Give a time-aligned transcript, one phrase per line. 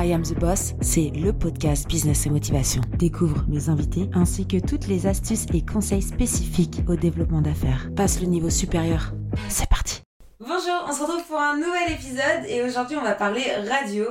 [0.00, 2.82] I Am the Boss, c'est le podcast Business et Motivation.
[2.98, 7.90] Découvre mes invités ainsi que toutes les astuces et conseils spécifiques au développement d'affaires.
[7.96, 9.12] Passe le niveau supérieur.
[9.48, 10.02] C'est parti.
[10.38, 14.04] Bonjour, on se retrouve pour un nouvel épisode et aujourd'hui on va parler radio,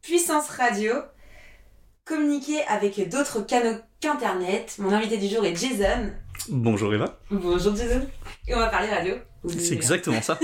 [0.00, 0.94] puissance radio,
[2.06, 4.76] communiquer avec d'autres canaux qu'Internet.
[4.78, 6.12] Mon invité du jour est Jason.
[6.48, 7.18] Bonjour Eva.
[7.30, 8.06] Bonjour Jason.
[8.48, 9.16] Et on va parler radio.
[9.48, 10.38] C'est exactement ça.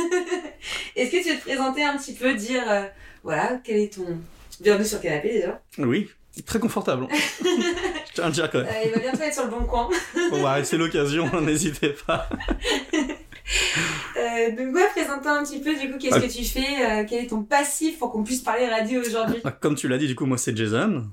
[0.97, 2.83] Est-ce que tu veux te présenter un petit peu, dire, euh,
[3.25, 4.19] voilà, quel est ton...
[4.61, 5.61] Bienvenue sur le canapé déjà.
[5.79, 6.09] Oui,
[6.47, 7.07] très confortable.
[7.43, 8.69] Je tiens à le dire quand même.
[8.69, 9.89] Euh, il va bientôt être sur le bon coin.
[10.31, 12.29] Bon, bah, c'est l'occasion, n'hésitez pas.
[14.17, 17.25] Euh, donc ouais, présente-toi un petit peu du coup, qu'est-ce que tu fais, euh, quel
[17.25, 19.41] est ton passif pour qu'on puisse parler radio aujourd'hui?
[19.45, 21.05] Ah, Comme tu l'as dit, du coup, moi c'est Jason.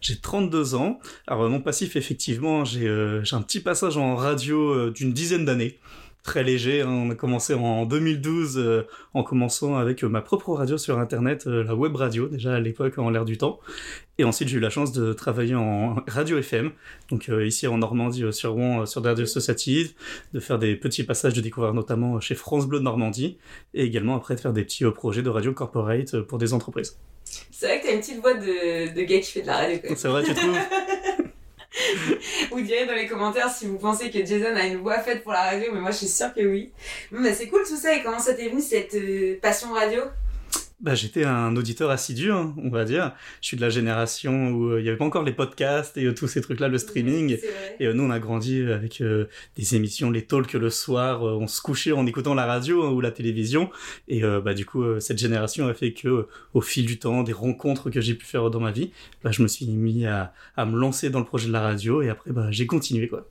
[0.00, 0.98] J'ai 32 ans.
[1.26, 5.78] Alors euh, mon passif, effectivement, j'ai euh, un petit passage en radio d'une dizaine d'années.
[6.26, 6.88] Très léger, hein.
[6.88, 8.82] on a commencé en 2012 euh,
[9.14, 12.58] en commençant avec euh, ma propre radio sur internet, euh, la web radio déjà à
[12.58, 13.60] l'époque en l'air du temps.
[14.18, 16.72] Et ensuite j'ai eu la chance de travailler en radio FM,
[17.10, 19.92] donc ici en Normandie sur Rouen sur des radios associatives,
[20.34, 23.38] de faire des petits passages de découverte notamment chez France Bleu de Normandie,
[23.72, 26.98] et également après de faire des petits projets de radio corporate pour des entreprises.
[27.52, 29.78] C'est vrai que t'as une petite voix de, de gars qui fait de la radio.
[29.94, 30.58] C'est vrai, tu trouves?
[32.50, 35.32] Vous direz dans les commentaires si vous pensez que Jason a une voix faite pour
[35.32, 36.72] la radio, mais moi je suis sûre que oui.
[37.10, 40.02] Bon, bah, c'est cool tout ça, et comment ça t'est venu cette euh, passion radio?
[40.78, 43.14] Bah, j'étais un auditeur assidu, hein, on va dire.
[43.40, 46.04] Je suis de la génération où euh, il y avait pas encore les podcasts et
[46.04, 47.38] euh, tous ces trucs-là, le streaming.
[47.80, 49.02] Et euh, nous, on a grandi avec
[49.56, 51.22] des émissions, les talks le soir.
[51.22, 53.70] on se couchait en écoutant la radio hein, ou la télévision.
[54.08, 57.88] Et bah, du coup, cette génération a fait que, au fil du temps, des rencontres
[57.88, 58.90] que j'ai pu faire dans ma vie,
[59.24, 62.02] bah, je me suis mis à, à me lancer dans le projet de la radio.
[62.02, 63.26] Et après, bah, j'ai continué, quoi.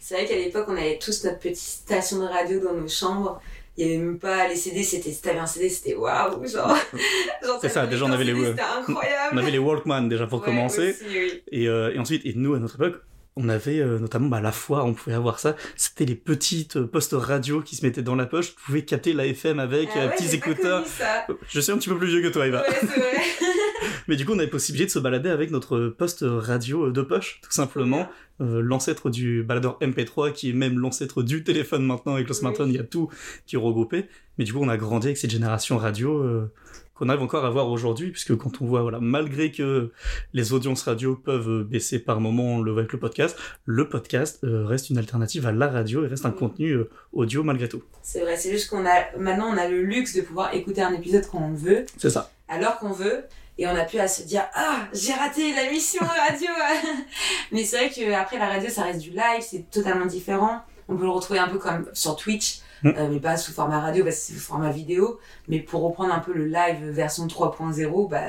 [0.00, 3.40] C'est vrai qu'à l'époque, on avait tous notre petite station de radio dans nos chambres.
[3.82, 6.76] Il y avait même pas les CD, c'était, si t'avais un CD, c'était waouh, genre.
[7.42, 9.30] genre C'est ça, déjà, on avait les- CD, incroyable.
[9.32, 10.90] On avait les Walkman déjà pour Ouais, commencer.
[10.90, 11.42] aussi, oui.
[11.50, 13.00] Et, euh, et ensuite, et nous, à notre époque,
[13.40, 15.56] on avait euh, notamment bah, la foire, on pouvait avoir ça.
[15.76, 18.54] C'était les petites euh, postes radio qui se mettaient dans la poche.
[18.54, 20.86] Tu pouvais capter la FM avec Ah euh, ouais, petits écouteurs.
[20.86, 21.26] ça.
[21.48, 22.62] Je suis un petit peu plus vieux que toi, Eva.
[22.62, 23.16] Ouais, c'est vrai.
[24.08, 27.40] Mais du coup, on avait possibilité de se balader avec notre poste radio de poche,
[27.42, 28.08] tout simplement.
[28.40, 32.14] Euh, l'ancêtre du baladeur MP3, qui est même l'ancêtre du téléphone maintenant.
[32.14, 33.08] Avec le smartphone, il y a tout
[33.46, 34.06] qui est regroupé.
[34.38, 36.52] Mais du coup, on a grandi avec cette génération radio euh,
[37.00, 39.90] qu'on arrive encore à voir aujourd'hui, puisque quand on voit, voilà, malgré que
[40.34, 44.40] les audiences radio peuvent baisser par moment, on le voit avec le podcast, le podcast
[44.44, 47.82] euh, reste une alternative à la radio et reste un contenu euh, audio malgré tout.
[48.02, 50.92] C'est vrai, c'est juste qu'on a, maintenant on a le luxe de pouvoir écouter un
[50.92, 52.30] épisode quand on veut, C'est ça.
[52.48, 53.24] alors qu'on veut,
[53.56, 56.48] et on a pu à se dire, ah, j'ai raté la mission radio.
[57.52, 60.60] Mais c'est vrai que après la radio, ça reste du live, c'est totalement différent.
[60.88, 62.88] On peut le retrouver un peu comme sur Twitch, Mm.
[62.96, 65.18] euh, mais pas sous format radio, parce que c'est sous format vidéo.
[65.48, 68.20] Mais pour reprendre un peu le live version 3.0, bah,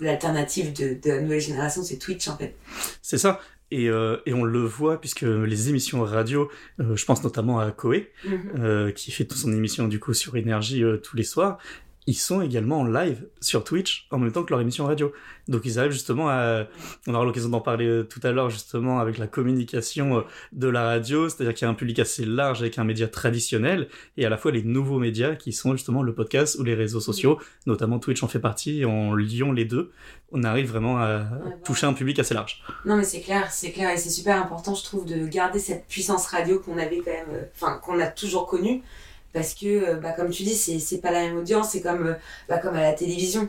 [0.00, 2.56] l'alternative de, de la nouvelle génération, c'est Twitch en fait.
[3.02, 3.40] C'est ça.
[3.70, 7.70] Et, euh, et on le voit puisque les émissions radio, euh, je pense notamment à
[7.70, 8.40] Koé, Mhm.
[8.58, 11.58] euh, qui fait toute son émission du coup sur énergie tous les soirs,
[12.06, 15.12] ils sont également en live sur Twitch en même temps que leur émission radio.
[15.48, 16.64] Donc ils arrivent justement à...
[17.06, 20.66] On aura l'occasion d'en parler euh, tout à l'heure justement avec la communication euh, de
[20.68, 24.26] la radio, c'est-à-dire qu'il y a un public assez large avec un média traditionnel et
[24.26, 27.38] à la fois les nouveaux médias qui sont justement le podcast ou les réseaux sociaux,
[27.66, 29.92] notamment Twitch en fait partie, et en liant les deux,
[30.32, 32.62] on arrive vraiment à Ouais, toucher un public assez large.
[32.84, 35.86] Non mais c'est clair, c'est clair et c'est super important je trouve de garder cette
[35.86, 38.82] puissance radio qu'on avait quand même, euh, enfin qu'on a toujours connue
[39.32, 42.06] parce que euh, bah, comme tu dis c'est c'est pas la même audience, c'est comme
[42.06, 42.14] euh,
[42.48, 43.48] bah, comme à la télévision.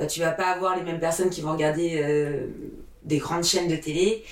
[0.00, 2.46] Euh, tu vas pas avoir les mêmes personnes qui vont regarder euh,
[3.04, 4.24] des grandes chaînes de télé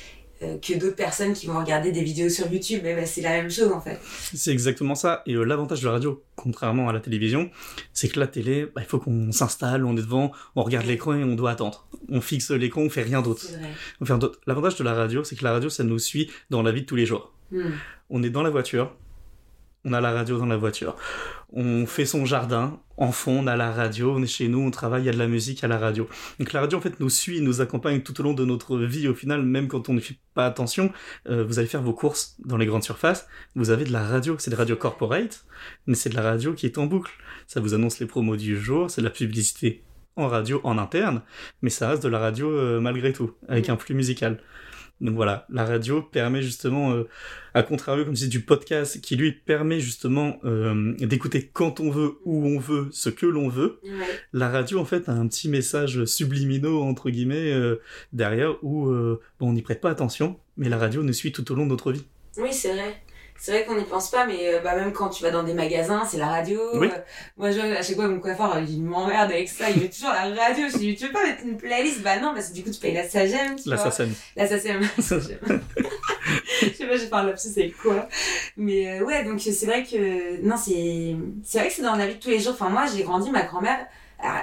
[0.43, 2.81] euh, que d'autres personnes qui vont regarder des vidéos sur YouTube.
[2.83, 4.01] Mais bah, c'est la même chose en fait.
[4.35, 5.23] C'est exactement ça.
[5.27, 7.51] Et l'avantage de la radio, contrairement à la télévision,
[7.93, 11.15] c'est que la télé, bah, il faut qu'on s'installe, on est devant, on regarde l'écran
[11.15, 11.87] et on doit attendre.
[12.09, 13.43] On fixe l'écran, on fait rien d'autre.
[13.43, 13.71] C'est vrai.
[14.01, 14.41] On fait rien d'autre.
[14.47, 16.87] L'avantage de la radio, c'est que la radio, ça nous suit dans la vie de
[16.87, 17.33] tous les jours.
[17.53, 17.71] Hmm.
[18.11, 18.97] On est dans la voiture,
[19.85, 20.97] on a la radio dans la voiture.
[21.53, 24.71] On fait son jardin, en fond, on a la radio, on est chez nous, on
[24.71, 26.09] travaille, il y a de la musique à la radio.
[26.39, 29.09] Donc la radio, en fait, nous suit, nous accompagne tout au long de notre vie.
[29.09, 30.93] Au final, même quand on ne fait pas attention,
[31.29, 34.37] euh, vous allez faire vos courses dans les grandes surfaces, vous avez de la radio.
[34.39, 35.45] C'est de la radio corporate,
[35.87, 37.13] mais c'est de la radio qui est en boucle.
[37.47, 39.83] Ça vous annonce les promos du jour, c'est de la publicité
[40.17, 41.23] en radio en interne,
[41.63, 44.39] mais ça reste de la radio euh, malgré tout, avec un flux musical.
[45.03, 47.09] Donc voilà, la radio permet justement, euh,
[47.55, 52.19] à contrario, comme disais, du podcast, qui lui permet justement euh, d'écouter quand on veut,
[52.25, 53.81] où on veut, ce que l'on veut.
[53.83, 54.07] Ouais.
[54.33, 57.81] La radio, en fait, a un petit message subliminaux, entre guillemets, euh,
[58.13, 61.51] derrière, où euh, bon, on n'y prête pas attention, mais la radio nous suit tout
[61.51, 62.05] au long de notre vie.
[62.39, 63.02] Oui, c'est vrai.
[63.45, 65.53] C'est vrai qu'on n'y pense pas, mais euh, bah, même quand tu vas dans des
[65.53, 66.61] magasins, c'est la radio.
[66.75, 66.87] Oui.
[66.87, 66.99] Euh,
[67.37, 69.69] moi, je, à chaque fois, mon coiffeur, il m'emmerde avec ça.
[69.69, 70.69] Il met toujours la radio.
[70.73, 72.03] Je lui dis, tu veux pas mettre une playlist?
[72.03, 73.57] Bah non, parce que du coup, tu payes la SAGEM.
[73.67, 73.79] La.
[73.79, 74.15] SACEM.
[74.37, 74.81] La SACEM.
[75.01, 78.09] je sais pas, fait un lapsus avec quoi.
[78.57, 80.41] Mais euh, ouais, donc c'est vrai que.
[80.47, 81.17] Non, c'est.
[81.43, 82.53] C'est vrai que c'est dans la vie de tous les jours.
[82.53, 83.89] Enfin, moi, j'ai grandi, ma grand-mère,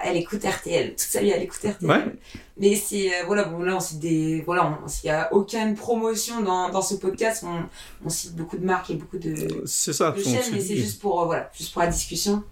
[0.04, 0.90] elle écoute RTL.
[0.92, 1.90] Toute sa vie, elle écoute RTL.
[1.90, 2.06] Ouais.
[2.58, 3.10] Mais c'est.
[3.10, 4.42] euh, voilà, bon, là, on cite des.
[4.46, 7.64] Voilà, on- s'il y a aucune promotion dans, dans ce podcast, on,
[8.06, 10.12] on cite beaucoup de marques et beaucoup de, C'est ça.
[10.12, 12.44] de chaînes, mais c'est juste pour, euh, voilà, juste pour la discussion.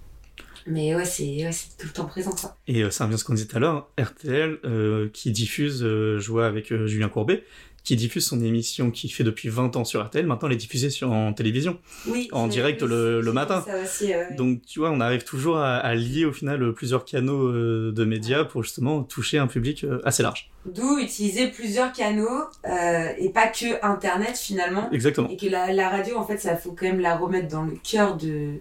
[0.69, 2.57] Mais ouais, c'est ouais, tout le temps présent, quoi.
[2.67, 5.81] Et euh, ça revient à ce qu'on disait tout à l'heure, RTL euh, qui diffuse,
[5.83, 7.43] vois avec Julien Courbet,
[7.87, 10.89] qui diffuse son émission qu'il fait depuis 20 ans sur RTL, maintenant elle est diffusée
[10.89, 11.77] sur, en télévision.
[12.07, 12.27] Oui.
[12.33, 13.63] En direct le- le matin.
[13.65, 16.73] Ça aussi, euh, Donc tu vois, on arrive toujours à, à lier au final euh,
[16.73, 20.49] plusieurs canaux euh, de médias pour justement toucher un public euh, assez large.
[20.65, 22.43] D'où utiliser plusieurs canaux
[23.17, 24.91] et pas que Internet finalement.
[24.91, 25.29] Exactement.
[25.29, 27.75] Et que la, la radio, en fait, ça faut quand même la remettre dans le
[27.89, 28.55] cœur de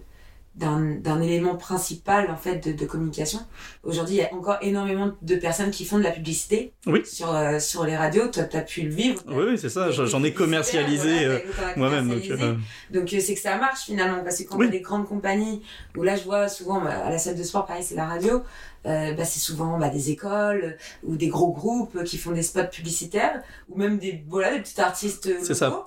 [0.57, 3.39] d'un d'un élément principal en fait de, de communication.
[3.83, 7.03] Aujourd'hui, il y a encore énormément de personnes qui font de la publicité Oui.
[7.05, 8.27] sur euh, sur les radios.
[8.29, 9.21] Toi, tu as pu le vivre.
[9.27, 12.09] Oui, oui, c'est ça, j'en ai commercialisé Voilà, euh, moi-même.
[12.09, 12.55] Donc, euh,
[12.91, 14.65] Donc euh, c'est que ça marche finalement parce que quand Oui.
[14.65, 15.61] t'as des grandes compagnies
[15.95, 18.41] où là je vois souvent bah, à la salle de sport pareil c'est la radio
[18.85, 22.67] euh, bah, c'est souvent bah, des écoles ou des gros groupes qui font des spots
[22.71, 25.85] publicitaires ou même des voilà des petits artistes C'est ça.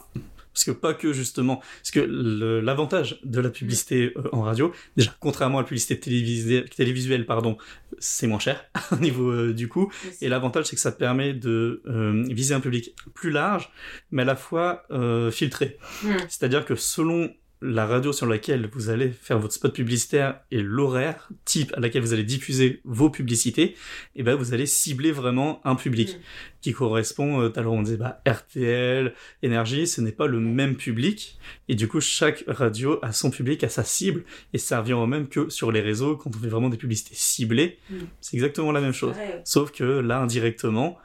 [0.52, 5.14] Parce que pas que justement, parce que l'avantage de la publicité euh, en radio, déjà
[5.20, 7.56] contrairement à la publicité télévisée, télévisuelle, pardon,
[7.98, 9.92] c'est moins cher au niveau euh, du coût.
[10.20, 13.70] Et l'avantage c'est que ça permet de euh, viser un public plus large,
[14.10, 14.84] mais à la fois
[15.30, 15.78] filtré.
[16.02, 16.16] Hmm.
[16.28, 21.28] C'est-à-dire que selon la radio sur laquelle vous allez faire votre spot publicitaire et l'horaire
[21.44, 23.74] type à laquelle vous allez diffuser vos publicités,
[24.16, 26.20] et ben vous allez cibler vraiment un public Mm.
[26.62, 27.40] qui correspond.
[27.42, 29.12] Euh, tout à l'heure on disait bah, RTL,
[29.42, 31.38] énergie, ce n'est pas le même public.
[31.68, 34.24] Et du coup, chaque radio a son public, a sa cible,
[34.54, 37.14] et ça revient au même que sur les réseaux, quand on fait vraiment des publicités
[37.14, 37.94] ciblées, Mm.
[38.20, 39.14] c'est exactement la même chose.
[39.16, 40.98] Ouais, Sauf que là, indirectement,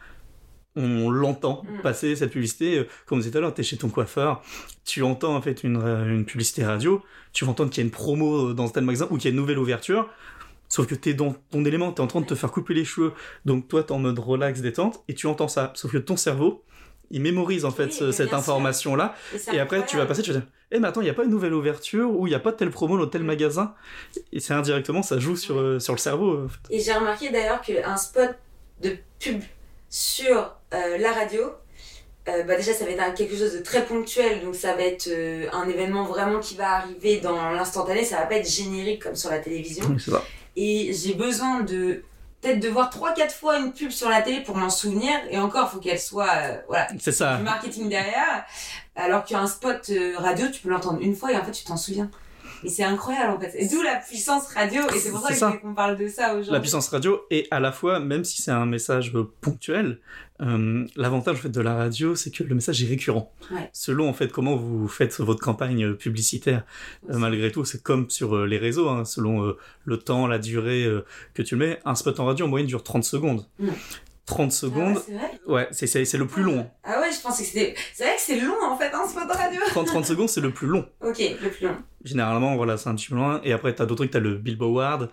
[0.75, 1.81] on l'entend Mm.
[1.81, 2.79] passer cette publicité.
[2.79, 4.41] Euh, Comme on disait tout à l'heure, t'es chez ton coiffeur,
[4.85, 7.01] tu entends en fait une, euh, une publicité radio,
[7.33, 9.31] tu vas entendre qu'il y a une promo dans tel magasin ou qu'il y a
[9.31, 10.09] une nouvelle ouverture.
[10.67, 13.13] Sauf que t'es dans ton élément, t'es en train de te faire couper les cheveux.
[13.45, 15.71] Donc toi, t'es en mode relax, détente, et tu entends ça.
[15.75, 16.63] Sauf que ton cerveau,
[17.11, 18.53] il mémorise en fait Oui, ce- mais cette bien sûr.
[18.53, 19.15] information-là.
[19.53, 21.23] Et après, tu vas passer, tu vas dire, eh mais attends, il n'y a pas
[21.23, 23.75] une nouvelle ouverture ou il n'y a pas telle promo dans tel magasin.
[24.33, 26.45] Et c'est indirectement, ça joue sur, euh, sur le cerveau.
[26.45, 26.59] en fait.
[26.71, 28.31] Et j'ai remarqué d'ailleurs qu'un spot
[28.81, 29.41] de pub
[29.89, 31.51] sur euh, la radio,
[32.27, 34.81] euh, bah déjà ça va être un- quelque chose de très ponctuel, donc ça va
[34.83, 39.03] être euh, un événement vraiment qui va arriver dans l'instantané, ça va pas être générique
[39.03, 39.85] comme sur la télévision.
[39.89, 40.23] Oui, c'est ça.
[40.55, 42.03] Et j'ai besoin de
[42.41, 45.69] peut-être de voir 3-4 fois une pub sur la télé pour m'en souvenir, et encore
[45.71, 47.37] faut qu'elle soit euh, voilà, C'est ça.
[47.37, 48.45] du marketing derrière,
[48.95, 51.77] alors qu'un spot euh, radio tu peux l'entendre une fois et en fait tu t'en
[51.77, 52.09] souviens.
[52.63, 53.53] Et c'est incroyable en fait.
[53.55, 56.51] Et d'où la puissance radio, et c'est pour ça, qu'on parle de ça aujourd'hui.
[56.51, 59.99] La puissance radio et à la fois, même si c'est un message euh, ponctuel,
[60.41, 63.31] euh, l'avantage en fait de la radio, c'est que le message est récurrent.
[63.51, 63.69] Ouais.
[63.71, 66.63] Selon en fait comment vous faites votre campagne euh, publicitaire,
[67.09, 69.55] euh, malgré tout, c'est comme sur euh, les réseaux, hein, selon
[69.85, 70.85] le temps, la durée
[71.33, 71.79] que tu mets.
[71.85, 73.45] Un spot en radio en moyenne dure 30 secondes.
[73.59, 73.69] Mm.
[74.25, 75.01] 30 Ah ouais, secondes,
[75.71, 76.67] c'est ouais, c'est le plus long.
[76.83, 77.75] Ah ouais, je pensais que c'était.
[77.93, 79.61] C'est vrai que c'est long en fait, un spot radio.
[79.67, 80.85] 30 30 secondes, c'est le plus long.
[81.01, 81.77] Ok, le plus long.
[82.05, 83.41] Généralement, voilà, c'est un petit peu loin.
[83.43, 85.09] Et après, t'as d'autres trucs, t'as le Billboard.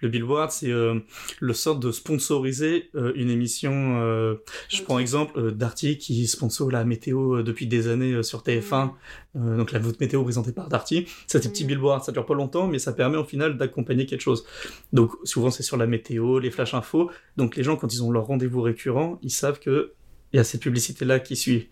[0.00, 1.00] Le Billboard, c'est euh,
[1.40, 4.00] le sorte de sponsoriser euh, une émission.
[4.00, 4.36] euh,
[4.68, 8.42] je prends exemple euh, Darty qui sponsor la météo euh, depuis des années euh, sur
[8.42, 8.92] TF1.
[9.36, 11.06] Euh, donc la votre météo présentée par Darty.
[11.26, 11.68] C'est des petits Mm.
[11.68, 14.46] billboards, ça dure pas longtemps, mais ça permet au final d'accompagner quelque chose.
[14.92, 17.10] Donc souvent c'est sur la météo, les flash infos.
[17.36, 19.92] Donc les gens quand ils ont leur rendez-vous récurrent, ils savent que
[20.36, 21.70] il y a cette publicité là qui suit.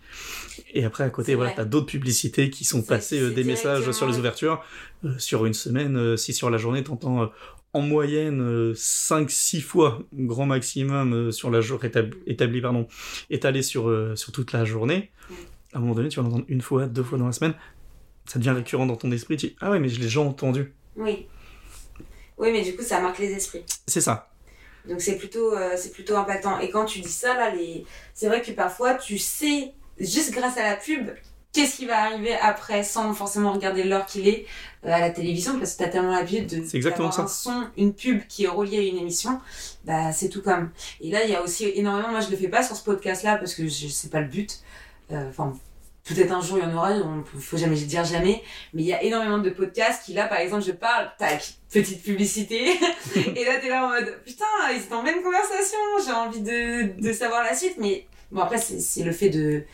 [0.73, 4.07] Et après à côté voilà, t'as d'autres publicités qui sont passées euh, des messages sur
[4.07, 4.65] les ouvertures.
[5.05, 7.27] Euh, sur une semaine euh, si sur la journée t'entends euh,
[7.75, 12.87] en moyenne 5-6 fois grand maximum sur la journée établi, établi pardon
[13.29, 15.11] étalé sur sur toute la journée.
[15.75, 17.55] À un moment donné tu vas en entendre une fois deux fois dans la semaine.
[18.25, 19.37] Ça devient récurrent dans ton esprit.
[19.37, 20.73] Tu dis ah ouais mais je l'ai déjà entendu.
[20.97, 21.27] Oui.
[22.37, 23.63] Oui, mais du coup, ça marque les esprits.
[23.87, 24.34] c'est ça
[24.89, 26.59] Donc c'est plutôt, euh, c'est plutôt impactant.
[26.61, 27.87] Et quand tu dis ça, là, les...
[28.15, 31.11] c'est vrai que parfois, tu sais, juste grâce à la pub,
[31.53, 34.45] qu'est-ce qui va arriver après sans forcément regarder l'heure qu'il est
[34.85, 37.23] euh, à la télévision parce que t'as tellement l'habitude de C'est exactement ça.
[37.23, 39.41] un son, une pub qui est reliée à une émission,
[39.85, 40.71] bah c'est tout comme.
[41.01, 43.23] Et là il y a aussi énormément, moi je le fais pas sur ce podcast
[43.23, 44.61] là parce que je sais pas le but.
[45.13, 45.53] Euh, Enfin
[46.05, 48.43] peut-être un jour il y en aura, on faut jamais dire jamais,
[48.73, 52.03] mais il y a énormément de podcasts qui là par exemple je parle, tac, petite
[52.03, 52.67] publicité,
[53.17, 57.01] et là t'es là en mode putain ils étaient en pleine conversation, j'ai envie de,
[57.01, 59.65] de savoir la suite, mais bon après c'est c'est le fait de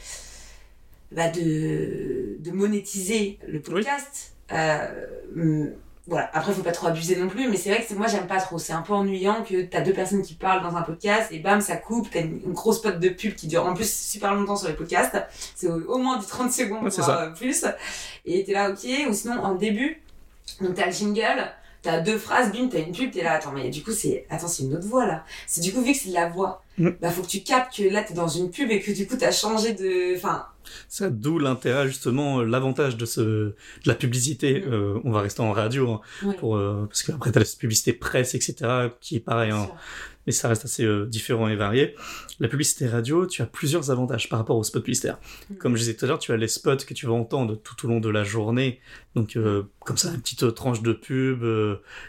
[1.12, 4.32] bah, de, de monétiser le podcast.
[4.52, 5.70] Euh,
[6.10, 6.28] voilà.
[6.34, 8.38] Après, faut pas trop abuser non plus, mais c'est vrai que c'est- moi, j'aime pas
[8.40, 8.58] trop.
[8.58, 11.60] C'est un peu ennuyant que t'as deux personnes qui parlent dans un podcast et bam,
[11.62, 12.10] ça coupe.
[12.10, 14.74] T'as une, une grosse spot de pub qui dure en plus super longtemps sur les
[14.74, 15.16] podcasts.
[15.56, 17.64] C'est au, au moins du 30 secondes, Ouais, voire euh, plus.
[18.26, 18.86] Et t'es là, ok.
[19.08, 20.02] Ou sinon, en début,
[20.60, 21.50] donc t'as le jingle,
[21.82, 24.48] t'as deux phrases, bim, t'as une pub, t'es là, attends, mais du coup, c'est, attends,
[24.48, 25.24] c'est une autre voix là.
[25.46, 26.90] C'est du coup, vu que c'est de la voix, Mm.
[27.00, 29.16] bah faut que tu captes que là, t'es dans une pub et que du coup,
[29.16, 30.46] t'as changé de, enfin,
[30.88, 33.54] Ça, d'où l'intérêt, justement, euh, l'avantage de, ce, de
[33.86, 34.64] la publicité.
[34.66, 38.34] Euh, on va rester en radio, hein, pour, euh, parce qu'après, t'as la publicité presse,
[38.34, 39.68] etc., qui est pareil, hein,
[40.26, 41.94] mais ça reste assez euh, différent et varié.
[42.38, 45.18] La publicité radio, tu as plusieurs avantages par rapport aux spots publicitaires.
[45.50, 45.54] Mm.
[45.56, 47.86] Comme je disais tout à l'heure, tu as les spots que tu vas entendre tout
[47.86, 48.80] au long de la journée.
[49.14, 49.36] Donc,
[49.80, 51.44] comme ça, une petite tranche de pub,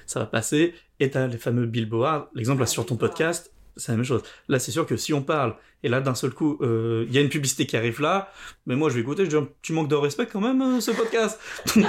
[0.06, 0.74] ça va passer.
[1.00, 2.30] Et tu as les fameux billboards.
[2.36, 4.22] L'exemple, là, Ah, sur ton podcast, c'est la même chose.
[4.48, 7.18] Là, c'est sûr que si on parle, et là, d'un seul coup, euh, il y
[7.18, 8.32] a une publicité qui arrive là,
[8.66, 10.92] mais moi, je vais écouter, je dis, tu manques de respect quand même, euh, ce
[10.92, 11.40] podcast.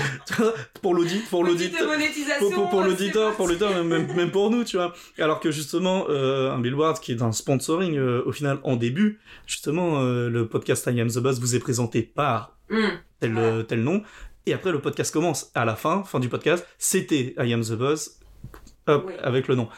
[0.82, 1.72] Pour l'audit, pour l'audit.
[2.38, 4.92] Pour, pour, pour l'auditeur, pour l'auditeur, même, même pour nous, tu vois.
[5.18, 10.02] Alors que justement, euh, un billboard qui est un sponsoring, au final, en début, justement,
[10.02, 12.86] le podcast I Am The Boss vous est présenté par Mm.
[13.20, 14.02] tel, tel nom,
[14.46, 15.50] et après le podcast commence.
[15.54, 18.18] À la fin, fin du podcast, c'était I Am The Boss,
[18.86, 19.12] hop, Oui.
[19.22, 19.68] avec le nom.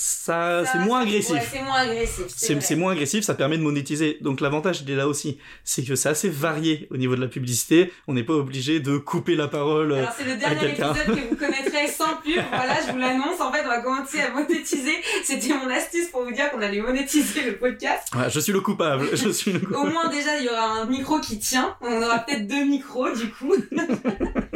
[0.00, 1.32] Ça, Ça, c'est moins agressif.
[1.32, 2.26] Ouais, c'est moins agressif.
[2.60, 4.18] C'est moins agressif, ça permet de monétiser.
[4.20, 5.38] Donc l'avantage, il est là aussi.
[5.64, 7.92] C'est que c'est assez varié au niveau de la publicité.
[8.06, 9.90] On n'est pas obligé de couper la parole.
[9.90, 10.94] euh, Alors c'est le dernier quelqu'un.
[10.94, 12.40] épisode que vous connaîtrez sans pub.
[12.52, 13.40] Voilà, je vous l'annonce.
[13.40, 14.94] En fait, on va commencer à monétiser.
[15.24, 18.06] C'était mon astuce pour vous dire qu'on allait monétiser le podcast.
[18.12, 19.08] voilà, je suis le coupable.
[19.12, 19.92] Je suis le Au coupable.
[19.92, 21.74] moins déjà, il y aura un micro qui tient.
[21.80, 23.52] On aura peut-être deux micros du coup.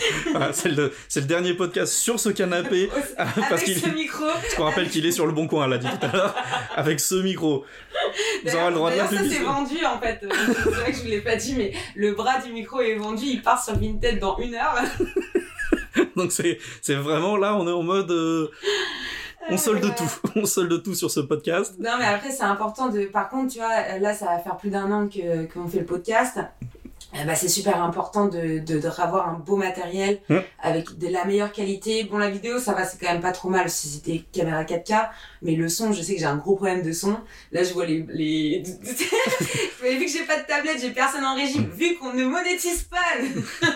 [0.30, 0.92] Voilà, c'est le,
[1.22, 2.88] dernier podcast sur ce canapé.
[3.16, 4.24] Parce Avec qu'il- ce micro.
[4.26, 6.34] Parce qu'on rappelle qu'il est sur le bon coin, elle l'a dit tout à l'heure.
[6.76, 7.64] Avec ce micro.
[8.44, 10.20] Vous aurez le droit de la ça c'est vendu en fait.
[10.22, 10.28] Euh,
[10.64, 13.24] C'est vrai que je vous l'ai pas dit, mais le bras du micro est vendu.
[13.26, 14.74] Il part sur Vinted dans une heure.
[16.16, 16.58] Donc c'est,
[16.94, 18.10] vraiment là, on est en mode.
[18.10, 18.48] euh,
[19.48, 19.94] on solde Voilà.
[19.94, 20.10] tout.
[20.36, 21.74] On solde tout sur ce podcast.
[21.78, 23.04] Non, mais après, c'est important de.
[23.06, 25.86] Par contre, tu vois, là, ça va faire plus d'un an que qu'on fait le
[25.86, 26.38] podcast.
[27.12, 30.38] Ben, c'est super important de, de, de avoir un beau matériel Mm.
[30.62, 32.04] avec de la meilleure qualité.
[32.04, 35.08] Bon, la vidéo, ça va, c'est quand même pas trop mal si c'était caméra 4K,
[35.42, 37.16] mais le son, je sais que j'ai un gros problème de son.
[37.52, 38.04] Là, je vois les.
[38.08, 38.62] les...
[39.82, 42.82] mais vu que j'ai pas de tablette, j'ai personne en régie, vu qu'on ne monétise
[42.84, 42.98] pas,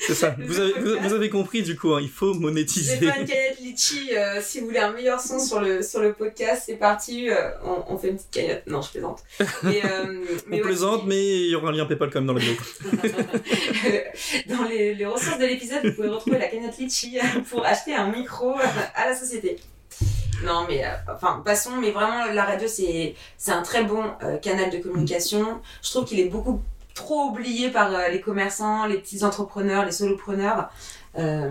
[0.00, 0.36] C'est ça.
[0.38, 2.96] Vous avez, vous, vous avez compris du coup, hein, il faut j'ai monétiser.
[2.98, 4.10] pas une cagnotte litchi.
[4.16, 7.28] euh, si vous voulez un meilleur son sur le, sur le podcast, c'est parti.
[7.28, 8.62] euh, on, on fait une petite cagnotte.
[8.68, 9.22] Non, je plaisante.
[9.64, 10.04] Mais, euh,
[10.46, 12.56] On mais plaisante, mais il y aura un lien PayPal comme dans la vidéo.
[14.48, 17.18] Dans les, les ressources de l'épisode, vous pouvez retrouver la cagnotte Litchi
[17.50, 18.54] pour acheter un micro
[18.94, 19.56] à la société.
[20.44, 24.36] Non, mais euh, enfin, passons, mais vraiment, la radio, c'est c'est un très bon euh,
[24.36, 25.60] canal de communication.
[25.82, 26.62] Je trouve qu'il est beaucoup
[26.98, 30.68] trop oublié par euh, les commerçants, les petits entrepreneurs, les solopreneurs.
[31.16, 31.50] Euh,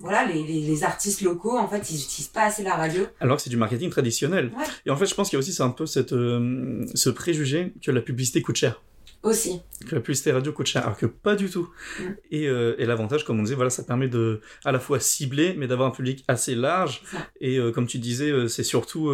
[0.00, 3.04] voilà, les, les, les artistes locaux, en fait, ils utilisent pas assez la radio.
[3.20, 4.52] Alors que c'est du marketing traditionnel.
[4.56, 4.64] Ouais.
[4.86, 7.72] Et en fait, je pense qu'il y a aussi un peu cette, euh, ce préjugé
[7.82, 8.82] que la publicité coûte cher.
[9.22, 9.60] Aussi.
[9.88, 11.68] que la publicité radio coûte cher, alors que pas du tout.
[12.00, 12.02] Mm.
[12.32, 15.54] Et, euh, et l'avantage, comme on disait, voilà, ça permet de à la fois cibler,
[15.56, 17.02] mais d'avoir un public assez large.
[17.40, 19.12] Et comme tu disais, c'est surtout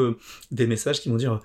[0.50, 1.42] des messages qui vont dire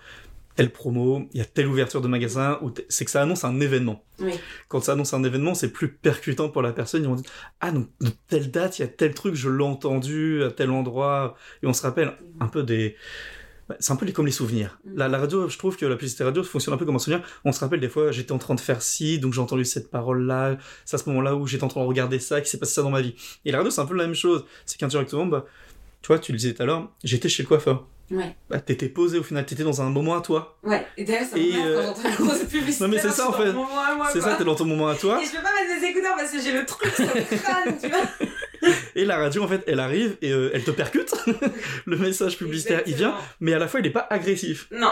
[0.56, 3.60] telle promo, il y a telle ouverture de magasin, ou c'est que ça annonce un
[3.60, 4.04] événement.
[4.20, 4.34] Oui.
[4.68, 7.04] Quand ça annonce un événement, c'est plus percutant pour la personne.
[7.04, 9.64] Ils vont dire ah donc de telle date, il y a tel truc, je l'ai
[9.64, 12.96] entendu à tel endroit, et on se rappelle un peu des
[13.80, 14.80] c'est un peu comme les souvenirs.
[14.86, 14.98] Mm.
[14.98, 17.26] La, la radio, je trouve que la publicité radio fonctionne un peu comme un souvenir.
[17.46, 19.90] On se rappelle des fois, j'étais en train de faire ci, donc j'ai entendu cette
[19.90, 22.74] parole-là, c'est à ce moment-là où j'étais en train de regarder ça, qu'il s'est passé
[22.74, 23.16] ça dans ma vie.
[23.46, 24.46] Et la radio, c'est un peu la même chose.
[24.66, 25.46] C'est qu'indirectement, bah,
[26.02, 27.88] tu vois, tu le disais tout à l'heure, j'étais chez le coiffeur.
[28.14, 28.36] Ouais.
[28.48, 30.58] Bah, t'étais posé au final, t'étais dans un moment à toi.
[30.64, 30.86] Ouais.
[30.98, 32.84] Et d'ailleurs, ça m'énerve euh, quand j'entends une grosse publicité.
[32.84, 33.52] Non, mais c'est ça, en fait.
[34.14, 35.20] C'est ça, t'es dans ton moment à toi.
[35.22, 37.78] Et je peux pas mettre des écouteurs parce que j'ai le truc sur le crâne,
[37.82, 38.30] tu vois.
[38.96, 41.14] Et la radio, en fait, elle arrive et euh, elle te percute.
[41.86, 44.68] le message publicitaire, il vient, mais à la fois, il est pas agressif.
[44.72, 44.92] Non.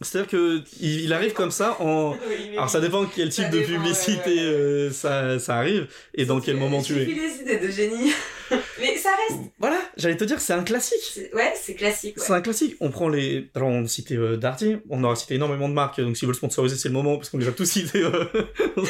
[0.00, 2.12] C'est-à-dire que il, arrive comme ça en.
[2.12, 4.50] Oui, Alors ça dépend quel type de publicité ouais, ouais, ouais.
[4.50, 7.04] euh, ça, ça arrive et dans quel moment tu es.
[7.04, 8.12] idées de génie.
[8.80, 9.40] mais ça reste.
[9.58, 11.00] Voilà, j'allais te dire, c'est un classique.
[11.12, 12.14] c'est- Ouais, c'est classique.
[12.18, 12.76] C'est un classique.
[12.80, 13.50] On prend les.
[13.54, 16.36] Alors on citait euh, Darty, on aura cité énormément de marques, donc si vous veulent
[16.36, 18.02] sponsoriser, c'est le moment parce qu'on les a tous cités.
[18.02, 18.24] euh.
[18.78, 18.84] Euh,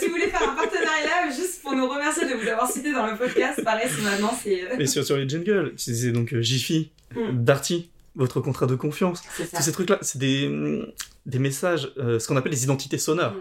[0.00, 3.06] si vous voulez faire un partenariat, juste pour nous remercier de vous avoir cité dans
[3.06, 4.62] le podcast, pareil, c'est maintenant, c'est.
[4.62, 7.44] euh, Mais sur, sur les jingles, c'est donc euh, Jiffy, Mm.
[7.44, 9.22] Darty, votre contrat de confiance.
[9.54, 10.86] Tous ces trucs-là, c'est des, mm,
[11.26, 13.38] des messages, euh, ce qu'on appelle les identités sonores, Mm.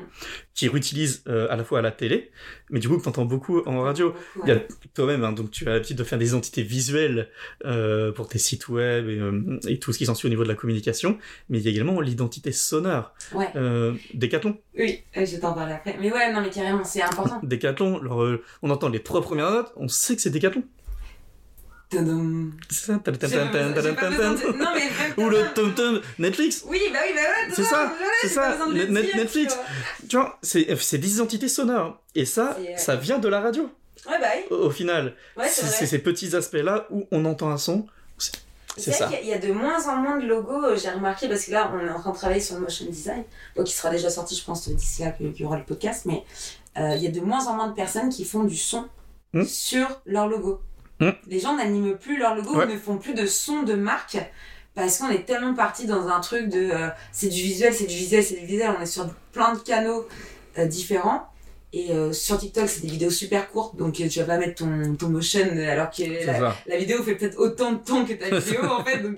[0.55, 2.31] qui réutilisent euh, à la fois à la télé,
[2.69, 4.13] mais du coup que tu entends beaucoup en radio.
[4.43, 4.67] Il y a ouais.
[4.93, 7.29] toi-même, hein, donc tu as l'habitude de faire des identités visuelles
[7.65, 10.47] euh, pour tes sites web et, euh, et tout ce qui s'ensuit au niveau de
[10.47, 11.17] la communication,
[11.49, 13.13] mais il y a également l'identité sonore.
[13.33, 13.49] Ouais.
[13.55, 15.97] Euh, Decathlon, Oui, je t'en parle après.
[15.99, 17.39] Mais ouais, non, mais carrément, c'est important.
[17.43, 20.63] Decathlon, alors, euh, on entend les trois premières notes, on sait que c'est Decathlon.
[25.17, 26.63] Ou le tom tom Netflix.
[26.67, 27.53] Oui, bah oui, bah ouais.
[27.53, 28.57] C'est ça, voilà, c'est ça,
[29.15, 29.57] Netflix.
[30.09, 30.39] tu vois.
[30.41, 32.01] C'est des identités sonores.
[32.15, 33.69] Et ça, euh, ça vient de la radio,
[34.07, 34.55] Ouais, bah oui.
[34.55, 35.15] au, final.
[35.47, 37.85] C'est ces petits aspects-là où on entend un son.
[38.75, 39.11] C'est ça.
[39.21, 41.71] il y a de moins en moins de logos, euh, j'ai remarqué, parce que là,
[41.75, 43.23] on est en train de travailler sur le motion design,
[43.55, 46.23] donc il sera déjà sorti, je pense, d'ici là qu'il y aura le podcast, mais
[46.79, 48.87] euh, il y a de moins en moins de personnes qui font du son
[49.33, 49.45] Hmm.
[49.45, 50.61] sur leur logo.
[50.99, 51.09] Hmm.
[51.27, 52.65] Les gens n'animent plus leur logo, Ouais.
[52.67, 54.17] ne font plus de son de marque,
[54.75, 57.95] parce qu'on est tellement parti dans un truc de euh, c'est du visuel, c'est du
[57.95, 60.07] visuel, c'est du visuel, on est sur plein de canaux
[60.57, 61.27] euh, différents.
[61.75, 64.95] Et euh, sur TikTok, c'est des vidéos super courtes, donc tu vas pas mettre ton,
[64.95, 66.03] ton motion alors que
[66.67, 69.15] la, vidéo fait peut-être autant de temps que ta vidéo en fait donc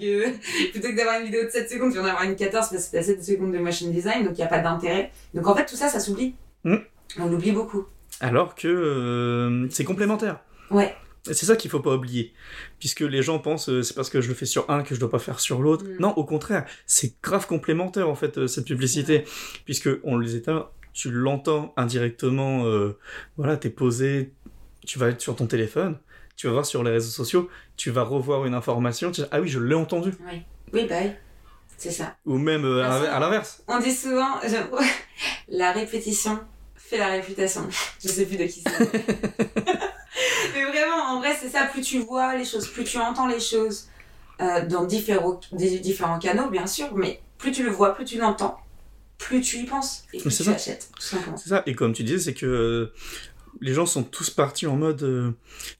[0.72, 2.86] plutôt que d'avoir une vidéo de 7 secondes tu vas en avoir une 14 parce
[2.88, 5.54] que t'as 7 secondes de motion design donc il n'y a pas d'intérêt donc en
[5.54, 6.76] fait tout ça ça s'oublie Mm.
[7.20, 7.86] on l'oublie beaucoup
[8.22, 10.40] Alors que c'est complémentaire.
[10.72, 12.34] ouais c'est ça qu'il faut pas oublier.
[12.80, 15.00] Puisque les gens pensent euh, c'est parce que je le fais sur un que je
[15.00, 15.84] dois pas faire sur l'autre.
[15.86, 15.98] Mm.
[16.00, 19.26] Non, au contraire, c'est grave complémentaire en fait euh, cette publicité.
[19.66, 22.98] Puisque on les éteint, tu l'entends indirectement, euh,
[23.38, 24.34] voilà, t'es posé,
[24.86, 25.98] tu vas être sur ton téléphone,
[26.38, 29.42] tu vas voir sur les réseaux sociaux, tu vas revoir une information, tu dis ah
[29.42, 30.12] oui, je l'ai entendu.
[30.32, 30.42] oui
[30.74, 31.12] oui bah oui
[31.78, 33.64] c'est ça Ou même à l'inverse.
[33.68, 34.86] on dit souvent je-
[35.50, 36.40] la répétition
[36.76, 37.68] fait la réputation
[38.02, 39.06] je sais plus de qui c'est
[41.16, 43.88] en vrai c'est ça plus tu vois les choses plus tu entends les choses
[44.42, 48.18] euh, dans différents, des différents canaux bien sûr mais plus tu le vois plus tu
[48.18, 48.58] l'entends
[49.18, 50.52] plus tu y penses et plus tu ça.
[50.52, 51.64] achètes C'est ça.
[51.66, 52.94] Et comme tu disais, c'est que euh,
[53.62, 55.32] les gens sont tous partis en mode euh,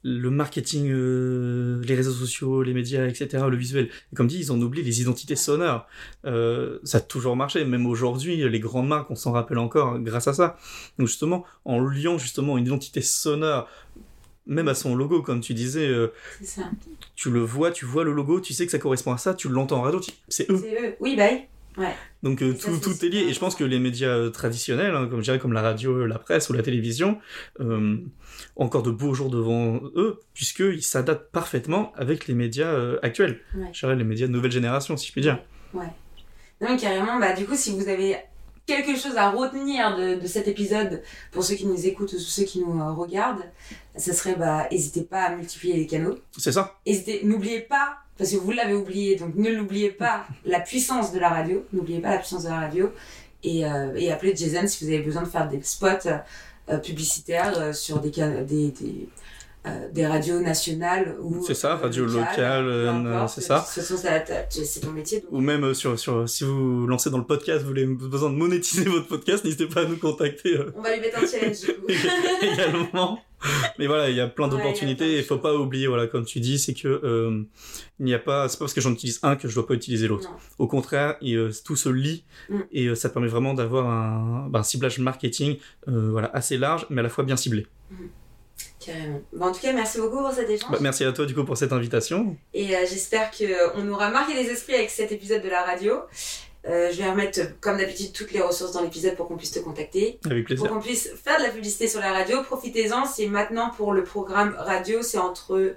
[0.02, 3.88] le marketing, euh, les réseaux sociaux, les médias, etc., le visuel.
[4.12, 5.86] Et comme dit, ils en oublient les identités sonores.
[6.24, 7.64] Euh, ça a toujours marché.
[7.64, 10.56] Même aujourd'hui, les grandes marques, on s'en rappelle encore hein, grâce à ça.
[10.98, 13.68] Donc justement, en liant justement une identité sonore,
[14.46, 16.12] même à son logo, comme tu disais, euh,
[16.42, 16.62] ça
[17.14, 19.48] tu le vois, tu vois le logo, tu sais que ça correspond à ça, tu
[19.48, 20.58] l'entends en radio, tu- c'est eux.
[20.62, 21.24] c'est eux oui bah
[21.78, 21.84] oui
[22.22, 23.18] Donc euh, ça, tout, tout est lié.
[23.28, 26.06] Et je pense que les médias euh, traditionnels, hein, comme je dirais, comme la radio,
[26.06, 27.18] la presse ou la télévision,
[27.60, 27.96] euh,
[28.56, 33.40] ont encore de beaux jours devant eux, puisqu'ils s'adaptent parfaitement avec les médias actuels.
[33.54, 33.66] Ouais.
[33.72, 35.38] Je dirais les médias de nouvelle génération, si je puis dire.
[35.74, 38.16] Non, mais carrément, bah, du coup, si vous avez
[38.66, 42.44] quelque chose à retenir de, de cet épisode pour ceux qui nous écoutent ou ceux
[42.44, 43.44] qui nous euh, regardent,
[43.96, 46.16] ça serait, bah, n'hésitez pas à multiplier les canaux.
[46.36, 46.78] C'est ça.
[47.22, 51.28] N'oubliez pas, parce que vous l'avez oublié, donc ne l'oubliez pas, la puissance de la
[51.28, 51.64] radio.
[51.72, 52.92] N'oubliez pas la puissance de la radio.
[53.42, 56.08] Et, euh, et appelez Jason si vous avez besoin de faire des spots
[56.68, 59.08] euh, publicitaires euh, sur des, des, des,
[59.66, 63.64] euh, des radios nationales ou C'est ça, euh, radio locale, euh, c'est ça.
[63.68, 65.20] C'est ton métier.
[65.20, 68.36] donc- Ou même sur, sur, si vous lancez dans le podcast, vous avez besoin de
[68.36, 71.66] monétiser votre podcast, n'hésitez pas à nous contacter On va lui mettre un challenge du
[71.74, 71.86] coup.
[72.42, 73.18] également.
[73.78, 76.24] Mais voilà, il y a plein Ouais, d'opportunités de et faut pas oublier, voilà, comme
[76.24, 77.42] tu dis, c'est que euh,
[78.00, 79.74] il n'y a pas, c'est pas parce que j'en utilise un que je dois pas
[79.74, 80.30] utiliser l'autre.
[80.58, 82.58] Au contraire, et, euh, tout se lie Mm.
[82.72, 87.02] et ça permet vraiment d'avoir un, bah, un ciblage marketing, voilà, assez large, mais à
[87.02, 87.66] la fois bien ciblé.
[88.84, 89.20] Carrément.
[89.32, 90.70] Bon, en tout cas, merci beaucoup pour cet échange.
[90.70, 92.36] Bah, merci à toi du coup pour cette invitation.
[92.54, 95.94] Et euh, j'espère qu'on aura marqué les esprits avec cet épisode de la radio.
[96.68, 99.60] Euh, je vais remettre, comme d'habitude, toutes les ressources dans l'épisode pour qu'on puisse te
[99.60, 100.18] contacter.
[100.24, 100.68] Avec Pour plaisir.
[100.70, 102.42] qu'on puisse faire de la publicité sur la radio.
[102.42, 103.06] Profitez-en.
[103.06, 105.02] C'est maintenant pour le programme radio.
[105.02, 105.76] C'est entre.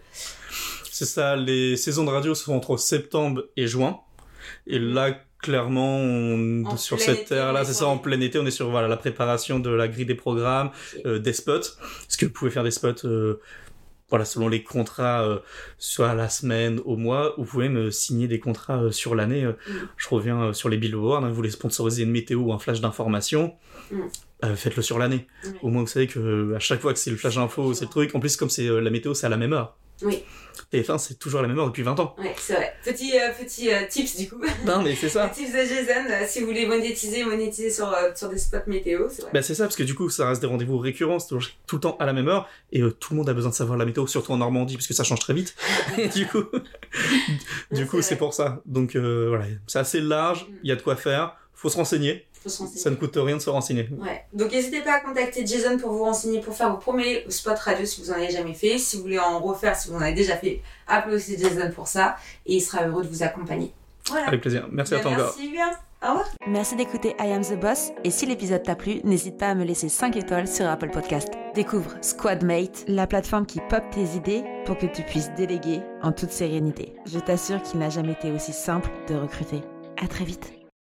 [0.91, 3.99] C'est ça, les saisons de radio sont entre septembre et juin.
[4.67, 8.39] Et là, clairement, on- En sur cette on est c'est ça, en les- plein été,
[8.39, 10.71] on est sur voilà, la préparation de la grille des programmes,
[11.05, 11.59] euh, des spots.
[11.79, 13.39] Parce que vous pouvez faire des spots, euh,
[14.09, 15.39] voilà, selon les contrats, euh,
[15.77, 19.13] soit à la semaine, au mois, ou vous pouvez me signer des contrats euh, sur
[19.15, 19.45] l'année.
[19.45, 19.51] euh.
[19.67, 19.71] Mm.
[19.97, 22.81] Je reviens euh, sur les billboards, hein, vous voulez sponsoriser une météo ou un flash
[22.81, 23.53] d'information,
[23.91, 23.99] Mm.
[24.45, 25.27] euh, faites-le sur l'année.
[25.61, 27.91] Au moins, vous savez que à chaque fois que c'est le flash info, c'est le
[27.91, 28.13] truc.
[28.15, 29.77] En plus, comme c'est euh, la météo, c'est à la même heure.
[30.01, 30.23] Oui.
[30.73, 32.15] TF1, c'est toujours la même heure depuis 20 ans.
[32.19, 32.75] Ouais, c'est vrai.
[32.83, 34.39] Petit, euh, petit euh, tips du coup.
[34.65, 35.27] Non, mais c'est ça.
[35.33, 36.09] tips de Jason.
[36.11, 39.07] euh, si vous voulez monétiser, monétiser sur, euh, sur des spots météo.
[39.09, 39.31] C'est vrai.
[39.33, 41.77] Bah c'est ça, parce que du coup, ça reste des rendez-vous récurrents, c'est toujours tout
[41.77, 43.77] le temps à la même heure, et euh, tout le monde a besoin de savoir
[43.77, 45.55] la météo, surtout en Normandie, parce que ça change très vite.
[45.97, 46.43] et du coup,
[47.71, 48.61] du coup, c'est pour ça.
[48.65, 52.27] Donc euh, voilà, c'est assez large, il y a de quoi faire, faut se renseigner,
[52.43, 52.79] Faut se renseigner.
[52.81, 53.89] ça ne coûte rien de se renseigner.
[53.99, 54.23] Ouais.
[54.33, 57.85] Donc n'hésitez pas à contacter Jason pour vous renseigner, pour faire vos premiers spots radio
[57.85, 58.77] si vous en avez jamais fait.
[58.77, 61.87] Si vous voulez en refaire, si vous en avez déjà fait, appelez aussi Jason pour
[61.87, 63.73] ça et il sera heureux de vous accompagner.
[64.09, 64.27] Voilà.
[64.27, 64.67] Avec plaisir.
[64.71, 65.33] Merci à Bah, toi encore.
[65.37, 65.69] Merci bien.
[66.01, 66.29] Au revoir.
[66.47, 69.65] Merci d'écouter I Am The Boss et si l'épisode t'a plu, n'hésite pas à me
[69.65, 71.27] laisser 5 étoiles sur Apple Podcast.
[71.55, 76.31] Découvre Squadmate, la plateforme qui pop tes idées pour que tu puisses déléguer en toute
[76.31, 76.93] sérénité.
[77.05, 79.59] Je t'assure qu'il n'a jamais été aussi simple de recruter.
[80.01, 80.58] À très vite.